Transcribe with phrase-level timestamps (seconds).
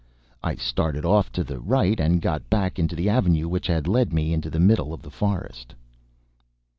[0.41, 4.11] I started off to the right, and got back into the avenue which had led
[4.11, 5.75] me into the middle of the forest.